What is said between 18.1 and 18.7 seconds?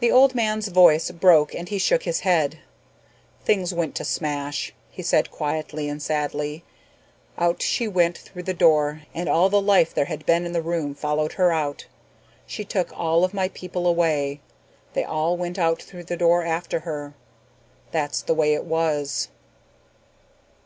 the way it